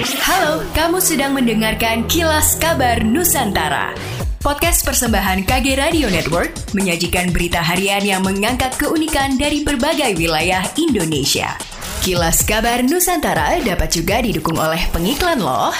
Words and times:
Halo, 0.00 0.64
kamu 0.72 0.96
sedang 0.96 1.36
mendengarkan 1.36 2.08
Kilas 2.08 2.56
Kabar 2.56 3.04
Nusantara. 3.04 3.92
Podcast 4.40 4.80
persembahan 4.80 5.44
KG 5.44 5.76
Radio 5.76 6.08
Network 6.08 6.56
menyajikan 6.72 7.28
berita 7.28 7.60
harian 7.60 8.00
yang 8.00 8.24
mengangkat 8.24 8.72
keunikan 8.80 9.36
dari 9.36 9.60
berbagai 9.60 10.16
wilayah 10.16 10.64
Indonesia. 10.80 11.52
Kilas 12.00 12.40
Kabar 12.48 12.80
Nusantara 12.80 13.60
dapat 13.60 13.92
juga 13.92 14.24
didukung 14.24 14.56
oleh 14.56 14.80
pengiklan 14.88 15.36
loh. 15.36 15.76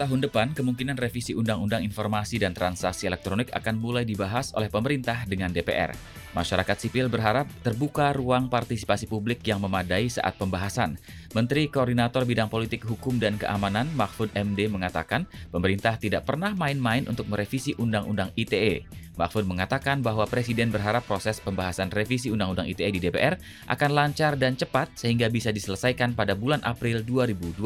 Tahun 0.00 0.20
depan, 0.24 0.56
kemungkinan 0.56 0.96
revisi 0.96 1.36
Undang-Undang 1.36 1.84
Informasi 1.84 2.40
dan 2.40 2.56
Transaksi 2.56 3.04
Elektronik 3.04 3.52
akan 3.52 3.76
mulai 3.76 4.08
dibahas 4.08 4.56
oleh 4.56 4.72
pemerintah 4.72 5.28
dengan 5.28 5.52
DPR. 5.52 5.92
Masyarakat 6.36 6.76
sipil 6.76 7.08
berharap 7.08 7.48
terbuka 7.64 8.12
ruang 8.12 8.52
partisipasi 8.52 9.08
publik 9.08 9.40
yang 9.48 9.64
memadai 9.64 10.12
saat 10.12 10.36
pembahasan. 10.36 11.00
Menteri 11.32 11.72
Koordinator 11.72 12.28
Bidang 12.28 12.52
Politik 12.52 12.84
Hukum 12.84 13.16
dan 13.16 13.40
Keamanan 13.40 13.88
Mahfud 13.96 14.28
MD 14.36 14.68
mengatakan 14.68 15.24
pemerintah 15.48 15.96
tidak 15.96 16.28
pernah 16.28 16.52
main-main 16.52 17.08
untuk 17.08 17.32
merevisi 17.32 17.72
Undang-Undang 17.80 18.36
ITE. 18.36 18.84
Mahfud 19.18 19.48
mengatakan 19.50 19.98
bahwa 19.98 20.28
Presiden 20.30 20.70
berharap 20.70 21.02
proses 21.08 21.42
pembahasan 21.42 21.90
revisi 21.90 22.30
Undang-Undang 22.30 22.70
ITE 22.70 22.90
di 22.92 23.00
DPR 23.02 23.34
akan 23.66 23.90
lancar 23.90 24.38
dan 24.38 24.54
cepat 24.54 24.94
sehingga 24.94 25.26
bisa 25.26 25.50
diselesaikan 25.50 26.14
pada 26.14 26.38
bulan 26.38 26.62
April 26.62 27.02
2022. 27.02 27.58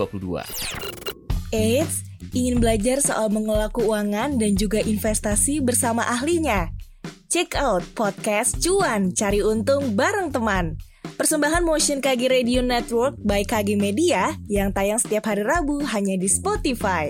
Eits, 1.53 2.09
ingin 2.33 2.56
belajar 2.56 3.05
soal 3.05 3.29
mengelola 3.29 3.69
keuangan 3.69 4.41
dan 4.41 4.56
juga 4.56 4.81
investasi 4.81 5.61
bersama 5.61 6.01
ahlinya? 6.09 6.73
Check 7.33 7.57
out 7.57 7.81
podcast 7.97 8.61
Cuan 8.61 9.17
Cari 9.17 9.41
Untung 9.41 9.97
bareng 9.97 10.29
teman. 10.29 10.77
Persembahan 11.17 11.65
Motion 11.65 12.05
KG 12.05 12.29
Radio 12.29 12.61
Network 12.61 13.17
by 13.25 13.41
KG 13.49 13.73
Media 13.73 14.37
yang 14.53 14.69
tayang 14.69 15.01
setiap 15.01 15.33
hari 15.33 15.41
Rabu 15.41 15.81
hanya 15.81 16.13
di 16.21 16.29
Spotify. 16.29 17.09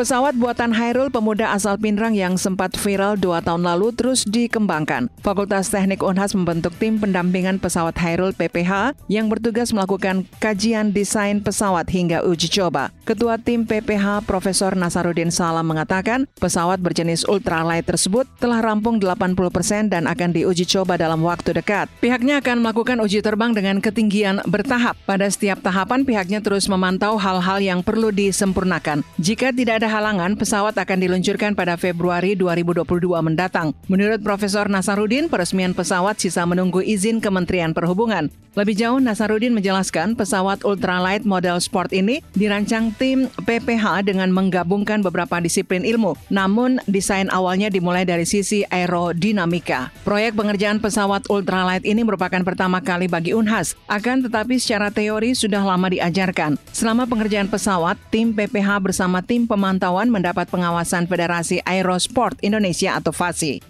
Pesawat 0.00 0.32
buatan 0.32 0.72
Hairul 0.72 1.12
pemuda 1.12 1.52
asal 1.52 1.76
Pinrang 1.76 2.16
yang 2.16 2.40
sempat 2.40 2.72
viral 2.72 3.20
dua 3.20 3.44
tahun 3.44 3.68
lalu 3.68 3.92
terus 3.92 4.24
dikembangkan. 4.24 5.12
Fakultas 5.20 5.68
Teknik 5.68 6.00
Unhas 6.00 6.32
membentuk 6.32 6.72
tim 6.80 6.96
pendampingan 6.96 7.60
pesawat 7.60 8.00
Hairul 8.00 8.32
PPH 8.32 8.96
yang 9.12 9.28
bertugas 9.28 9.76
melakukan 9.76 10.24
kajian 10.40 10.96
desain 10.96 11.44
pesawat 11.44 11.84
hingga 11.92 12.24
uji 12.24 12.48
coba. 12.48 12.88
Ketua 13.04 13.36
tim 13.36 13.68
PPH 13.68 14.24
Profesor 14.24 14.72
Nasaruddin 14.72 15.28
Salam 15.28 15.68
mengatakan 15.68 16.24
pesawat 16.40 16.80
berjenis 16.80 17.28
ultralight 17.28 17.84
tersebut 17.84 18.24
telah 18.40 18.64
rampung 18.64 19.04
80% 19.04 19.36
persen 19.52 19.92
dan 19.92 20.08
akan 20.08 20.32
diuji 20.32 20.64
coba 20.64 20.96
dalam 20.96 21.20
waktu 21.20 21.52
dekat. 21.52 21.92
Pihaknya 22.00 22.40
akan 22.40 22.64
melakukan 22.64 23.04
uji 23.04 23.20
terbang 23.20 23.52
dengan 23.52 23.84
ketinggian 23.84 24.40
bertahap. 24.48 24.96
Pada 25.04 25.28
setiap 25.28 25.60
tahapan 25.60 26.08
pihaknya 26.08 26.40
terus 26.40 26.72
memantau 26.72 27.20
hal-hal 27.20 27.60
yang 27.60 27.84
perlu 27.84 28.08
disempurnakan. 28.08 29.04
Jika 29.20 29.52
tidak 29.52 29.84
ada 29.84 29.89
halangan, 29.90 30.38
pesawat 30.38 30.78
akan 30.78 30.98
diluncurkan 31.02 31.58
pada 31.58 31.74
Februari 31.74 32.38
2022 32.38 32.86
mendatang. 33.18 33.74
Menurut 33.90 34.22
Profesor 34.22 34.70
Nasarudin, 34.70 35.26
peresmian 35.26 35.74
pesawat 35.74 36.22
sisa 36.22 36.46
menunggu 36.46 36.78
izin 36.78 37.18
Kementerian 37.18 37.74
Perhubungan. 37.74 38.30
Lebih 38.58 38.74
jauh, 38.74 38.98
Nasarudin 38.98 39.54
menjelaskan 39.54 40.18
pesawat 40.18 40.66
ultralight 40.66 41.22
model 41.22 41.62
sport 41.62 41.94
ini 41.94 42.18
dirancang 42.34 42.90
tim 42.98 43.30
PPH 43.46 44.06
dengan 44.06 44.30
menggabungkan 44.34 45.06
beberapa 45.06 45.38
disiplin 45.38 45.86
ilmu. 45.86 46.18
Namun, 46.34 46.82
desain 46.90 47.30
awalnya 47.30 47.70
dimulai 47.70 48.02
dari 48.02 48.26
sisi 48.26 48.66
aerodinamika. 48.66 49.94
Proyek 50.02 50.34
pengerjaan 50.34 50.82
pesawat 50.82 51.30
ultralight 51.30 51.86
ini 51.86 52.02
merupakan 52.02 52.42
pertama 52.42 52.82
kali 52.82 53.06
bagi 53.06 53.34
Unhas. 53.34 53.78
Akan 53.86 54.20
tetapi 54.22 54.58
secara 54.58 54.90
teori 54.90 55.32
sudah 55.32 55.62
lama 55.62 55.86
diajarkan. 55.86 56.58
Selama 56.74 57.08
pengerjaan 57.08 57.48
pesawat, 57.48 57.96
tim 58.12 58.34
PPH 58.34 58.82
bersama 58.82 59.24
tim 59.24 59.48
pemantau 59.48 59.79
pemantauan 59.80 60.12
mendapat 60.12 60.44
pengawasan 60.52 61.08
Federasi 61.08 61.64
Aerosport 61.64 62.36
Indonesia 62.44 63.00
atau 63.00 63.16
FASI. 63.16 63.69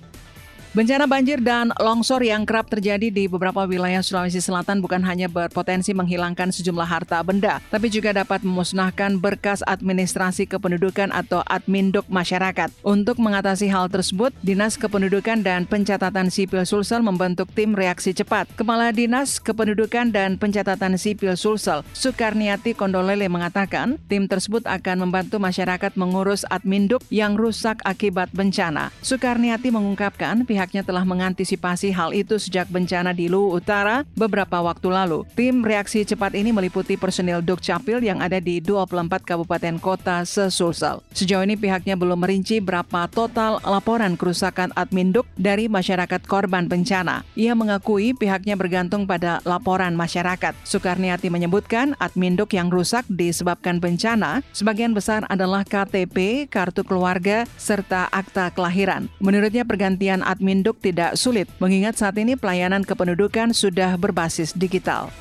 Bencana 0.70 1.10
banjir 1.10 1.42
dan 1.42 1.74
longsor 1.82 2.22
yang 2.22 2.46
kerap 2.46 2.70
terjadi 2.70 3.10
di 3.10 3.26
beberapa 3.26 3.66
wilayah 3.66 4.06
Sulawesi 4.06 4.38
Selatan 4.38 4.78
bukan 4.78 5.02
hanya 5.02 5.26
berpotensi 5.26 5.90
menghilangkan 5.90 6.54
sejumlah 6.54 6.86
harta 6.86 7.18
benda, 7.26 7.58
tapi 7.74 7.90
juga 7.90 8.14
dapat 8.14 8.46
memusnahkan 8.46 9.18
berkas 9.18 9.66
administrasi 9.66 10.46
kependudukan 10.46 11.10
atau 11.10 11.42
adminduk 11.50 12.06
masyarakat. 12.06 12.70
Untuk 12.86 13.18
mengatasi 13.18 13.66
hal 13.66 13.90
tersebut, 13.90 14.30
Dinas 14.46 14.78
Kependudukan 14.78 15.42
dan 15.42 15.66
Pencatatan 15.66 16.30
Sipil 16.30 16.62
Sulsel 16.62 17.02
membentuk 17.02 17.50
tim 17.50 17.74
reaksi 17.74 18.14
cepat. 18.14 18.46
Kepala 18.54 18.94
Dinas 18.94 19.42
Kependudukan 19.42 20.14
dan 20.14 20.38
Pencatatan 20.38 20.94
Sipil 20.94 21.34
Sulsel, 21.34 21.82
Sukarniati 21.98 22.78
Kondolele 22.78 23.26
mengatakan, 23.26 23.98
tim 24.06 24.30
tersebut 24.30 24.62
akan 24.70 25.10
membantu 25.10 25.42
masyarakat 25.42 25.98
mengurus 25.98 26.46
adminduk 26.46 27.02
yang 27.10 27.34
rusak 27.34 27.82
akibat 27.82 28.30
bencana. 28.30 28.94
Sukarniati 29.02 29.74
mengungkapkan 29.74 30.46
pihak 30.46 30.59
pihaknya 30.60 30.84
telah 30.84 31.08
mengantisipasi 31.08 31.88
hal 31.88 32.12
itu 32.12 32.36
sejak 32.36 32.68
bencana 32.68 33.16
di 33.16 33.32
Luwu 33.32 33.56
Utara 33.56 34.04
beberapa 34.12 34.60
waktu 34.60 34.92
lalu. 34.92 35.24
Tim 35.32 35.64
reaksi 35.64 36.04
cepat 36.04 36.36
ini 36.36 36.52
meliputi 36.52 37.00
personil 37.00 37.40
Dukcapil 37.40 38.04
yang 38.04 38.20
ada 38.20 38.36
di 38.44 38.60
24 38.60 39.24
kabupaten 39.24 39.80
kota 39.80 40.20
sesulsel. 40.28 41.00
Sejauh 41.16 41.48
ini 41.48 41.56
pihaknya 41.56 41.96
belum 41.96 42.20
merinci 42.20 42.60
berapa 42.60 43.08
total 43.08 43.56
laporan 43.64 44.20
kerusakan 44.20 44.68
admin 44.76 45.16
Duk 45.16 45.24
dari 45.40 45.64
masyarakat 45.64 46.28
korban 46.28 46.68
bencana. 46.68 47.24
Ia 47.40 47.56
mengakui 47.56 48.12
pihaknya 48.12 48.52
bergantung 48.52 49.08
pada 49.08 49.40
laporan 49.48 49.96
masyarakat. 49.96 50.52
Soekarniati 50.68 51.32
menyebutkan 51.32 51.96
admin 52.04 52.36
Duk 52.36 52.52
yang 52.52 52.68
rusak 52.68 53.08
disebabkan 53.08 53.80
bencana 53.80 54.44
sebagian 54.52 54.92
besar 54.92 55.24
adalah 55.32 55.64
KTP, 55.64 56.44
kartu 56.52 56.84
keluarga, 56.84 57.48
serta 57.56 58.12
akta 58.12 58.52
kelahiran. 58.52 59.08
Menurutnya 59.24 59.64
pergantian 59.64 60.20
admin 60.20 60.49
Minduk 60.50 60.82
tidak 60.82 61.14
sulit, 61.14 61.46
mengingat 61.62 61.94
saat 61.94 62.18
ini 62.18 62.34
pelayanan 62.34 62.82
kependudukan 62.82 63.54
sudah 63.54 63.94
berbasis 63.94 64.50
digital. 64.50 65.14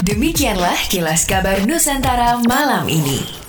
Demikianlah 0.00 0.80
kilas 0.88 1.28
kabar 1.28 1.60
Nusantara 1.68 2.40
malam 2.48 2.88
ini. 2.88 3.45